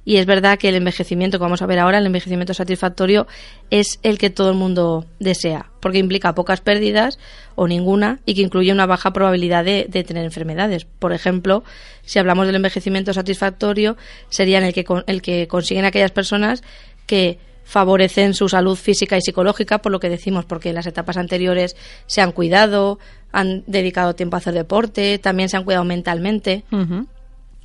[0.03, 3.27] Y es verdad que el envejecimiento, que vamos a ver ahora, el envejecimiento satisfactorio,
[3.69, 7.17] es el que todo el mundo desea, porque implica pocas pérdidas
[7.55, 10.85] o ninguna y que incluye una baja probabilidad de, de tener enfermedades.
[10.85, 11.63] Por ejemplo,
[12.03, 13.95] si hablamos del envejecimiento satisfactorio,
[14.29, 16.61] sería el que, el que consiguen aquellas personas
[17.05, 21.17] que favorecen su salud física y psicológica, por lo que decimos, porque en las etapas
[21.17, 22.99] anteriores se han cuidado,
[23.33, 26.63] han dedicado tiempo a hacer deporte, también se han cuidado mentalmente,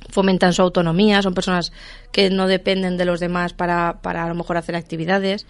[0.09, 1.71] fomentan su autonomía, son personas
[2.11, 5.45] que no dependen de los demás para, para a lo mejor hacer actividades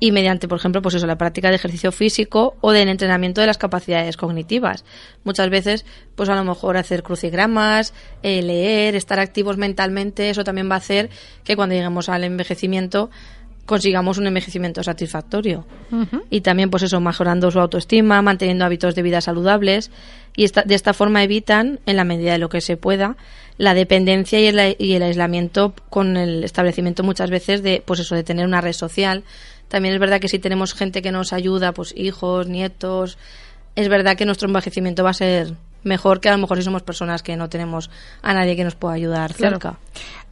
[0.00, 3.46] y mediante, por ejemplo, pues eso, la práctica de ejercicio físico o del entrenamiento de
[3.46, 4.84] las capacidades cognitivas.
[5.24, 5.84] Muchas veces,
[6.16, 10.78] pues a lo mejor hacer crucigramas, eh, leer, estar activos mentalmente, eso también va a
[10.78, 11.10] hacer
[11.44, 13.10] que cuando lleguemos al envejecimiento
[13.70, 15.64] consigamos un envejecimiento satisfactorio.
[16.28, 19.92] Y también, pues eso, mejorando su autoestima, manteniendo hábitos de vida saludables.
[20.36, 23.16] Y esta- de esta forma evitan, en la medida de lo que se pueda,
[23.58, 28.14] la dependencia y el, y el aislamiento con el establecimiento muchas veces de, pues eso,
[28.16, 29.22] de tener una red social.
[29.68, 33.18] También es verdad que si tenemos gente que nos ayuda, pues hijos, nietos,
[33.76, 35.54] es verdad que nuestro envejecimiento va a ser
[35.84, 37.88] mejor que a lo mejor si somos personas que no tenemos
[38.20, 39.54] a nadie que nos pueda ayudar Claro.
[39.56, 39.78] cerca.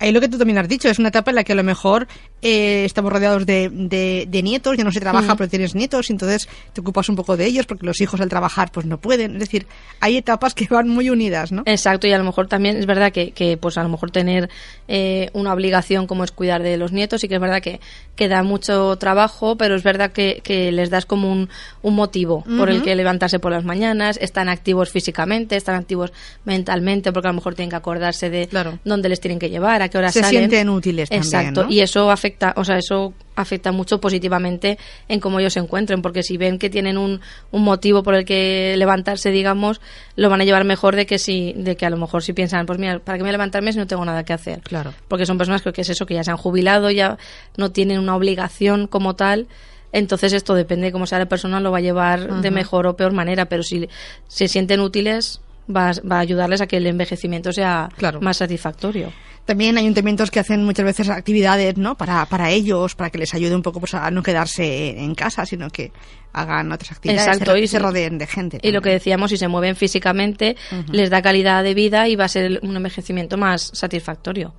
[0.01, 1.65] Ahí lo que tú también has dicho, es una etapa en la que a lo
[1.65, 2.07] mejor
[2.41, 6.13] eh, estamos rodeados de, de- de nietos, ya no se trabaja, pero tienes nietos, y
[6.13, 9.33] entonces te ocupas un poco de ellos porque los hijos al trabajar pues no pueden.
[9.35, 9.67] Es decir,
[10.01, 11.63] hay etapas que van muy unidas, ¿no?
[11.67, 14.49] Exacto, y a lo mejor también es verdad que, que, pues a lo mejor tener
[14.87, 17.81] eh, una obligación como es cuidar de los nietos, y que es verdad que,
[18.15, 21.49] que da mucho trabajo, pero es verdad que, que les das como un,
[21.83, 26.13] un motivo por el que levantarse por las mañanas, están activos físicamente, están activos
[26.45, 28.79] mentalmente, porque a lo mejor tienen que acordarse de Claro.
[28.85, 30.39] dónde les tienen que llevar, a qué hora Se salen.
[30.43, 31.71] sienten útiles también, Exacto, ¿no?
[31.71, 36.23] y eso afecta, o sea, eso afecta mucho positivamente en cómo ellos se encuentren, porque
[36.23, 37.21] si ven que tienen un,
[37.51, 39.81] un motivo por el que levantarse, digamos,
[40.17, 42.67] lo van a llevar mejor de que si, de que a lo mejor si piensan,
[42.67, 44.61] pues mira, ¿para qué me levantarme si no tengo nada que hacer?
[44.63, 44.93] Claro.
[45.09, 47.17] Porque son personas que, que es eso, que ya se han jubilado, ya
[47.57, 49.47] no tienen una obligación como tal.
[49.93, 52.97] Entonces esto depende de cómo sea la persona, lo va a llevar de mejor o
[52.97, 53.89] peor manera, pero si
[54.27, 55.41] se sienten útiles,
[55.75, 58.21] va, va a ayudarles a que el envejecimiento sea Claro.
[58.21, 59.13] más satisfactorio.
[59.49, 61.97] También hay ayuntamientos que hacen muchas veces actividades, ¿no?
[61.97, 65.47] Para, para ellos, para que les ayude un poco pues, a no quedarse en casa,
[65.47, 65.91] sino que
[66.35, 68.59] hagan otras actividades Exacto, se, y- se rodeen de gente.
[68.63, 70.55] Y lo que decíamos, si se mueven físicamente,
[70.93, 74.53] les da calidad de vida y va a ser un envejecimiento más satisfactorio.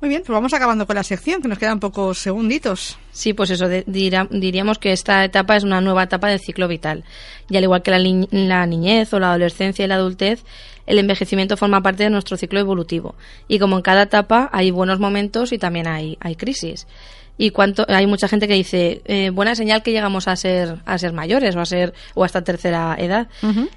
[0.00, 2.96] Muy bien, pues vamos acabando con la sección, que nos quedan pocos segunditos.
[3.12, 6.68] Sí, pues eso, de- dirá- diríamos que esta etapa es una nueva etapa del ciclo
[6.68, 7.04] vital.
[7.50, 7.98] Y al igual que la,
[8.30, 10.42] la niñez o la adolescencia y la adultez,
[10.86, 13.14] el envejecimiento forma parte de nuestro ciclo evolutivo.
[13.46, 16.86] Y como en cada etapa hay buenos momentos y también hay, hay crisis.
[17.42, 20.98] Y cuánto, hay mucha gente que dice, eh, buena señal que llegamos a ser, a
[20.98, 23.28] ser mayores o a ser, o a esta tercera edad.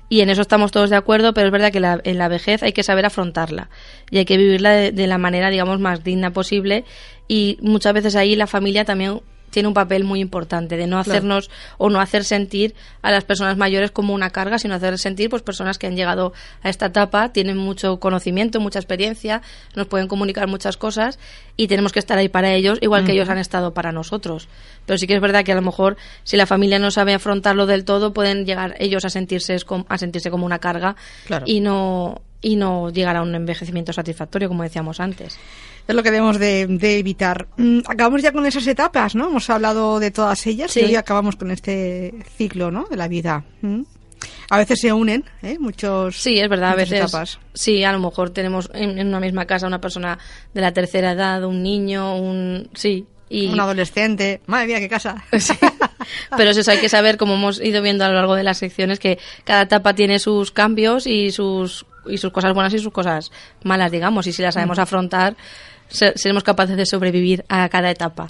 [0.09, 2.61] Y en eso estamos todos de acuerdo, pero es verdad que la- en la vejez
[2.61, 3.69] hay que saber afrontarla.
[4.11, 6.83] Y hay que vivirla de, de la manera, digamos, más digna posible.
[7.29, 9.21] Y muchas veces ahí la familia también
[9.53, 13.55] tiene un papel muy importante de no hacernos o no hacer sentir a las personas
[13.55, 17.29] mayores como una carga, sino hacer sentir pues personas que han llegado a esta etapa,
[17.29, 19.41] tienen mucho conocimiento, mucha experiencia,
[19.75, 21.19] nos pueden comunicar muchas cosas
[21.55, 24.49] y tenemos que estar ahí para ellos, igual que ellos han estado para nosotros.
[24.85, 27.67] Pero sí que es verdad que a lo mejor si la familia no sabe afrontarlo
[27.67, 29.55] del todo, pueden llegar ellos a sentirse
[29.87, 30.95] a sentirse como una carga
[31.45, 35.39] y no y no llegar a un envejecimiento satisfactorio, como decíamos antes.
[35.87, 36.61] Es lo que debemos de,
[36.97, 37.47] evitar.
[37.57, 39.27] Mm, acabamos ya con esas etapas, ¿no?
[39.27, 42.85] Hemos hablado de todas ellas y hoy acabamos con este ciclo, ¿no?
[42.89, 43.43] De la vida.
[43.61, 43.81] Mm.
[44.49, 45.57] A veces se unen, ¿eh?
[45.59, 46.15] Muchos.
[46.15, 46.99] Sí, es verdad, a veces.
[46.99, 47.39] Etapas.
[47.53, 50.17] Sí, a lo mejor tenemos en, una misma casa una persona
[50.53, 52.69] de la tercera edad, un niño, un.
[52.73, 53.47] Sí, y...
[53.47, 54.41] Un adolescente.
[54.45, 55.23] Madre mía, qué casa.
[56.37, 58.99] Pero eso hay que saber, como hemos ido viendo a lo largo de las secciones,
[58.99, 63.31] que cada etapa tiene sus cambios y sus, y sus cosas buenas y sus cosas
[63.63, 64.27] malas, digamos.
[64.27, 64.81] Y si las sabemos mm.
[64.81, 65.35] afrontar,
[65.93, 68.29] seremos capaces de sobrevivir a cada etapa.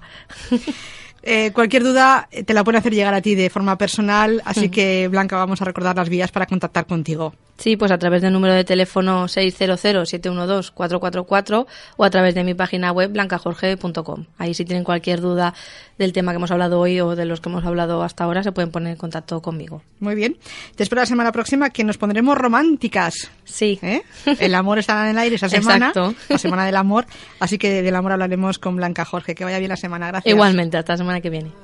[1.25, 4.67] Eh, cualquier duda eh, te la pueden hacer llegar a ti de forma personal, así
[4.69, 7.33] que Blanca, vamos a recordar las vías para contactar contigo.
[7.57, 11.65] Sí, pues a través del número de teléfono 600-712-444
[11.97, 14.25] o a través de mi página web blancajorge.com.
[14.37, 15.53] Ahí si tienen cualquier duda
[15.97, 18.51] del tema que hemos hablado hoy o de los que hemos hablado hasta ahora, se
[18.51, 19.83] pueden poner en contacto conmigo.
[19.99, 20.37] Muy bien.
[20.75, 23.29] Te espero la semana próxima que nos pondremos románticas.
[23.45, 23.77] Sí.
[23.83, 24.01] ¿Eh?
[24.39, 25.89] El amor está en el aire esa semana.
[25.89, 26.15] Exacto.
[26.29, 27.05] La semana del amor.
[27.39, 29.35] Así que del amor hablaremos con Blanca Jorge.
[29.35, 30.07] Que vaya bien la semana.
[30.07, 30.33] Gracias.
[30.33, 31.63] Igualmente, hasta la semana que viene.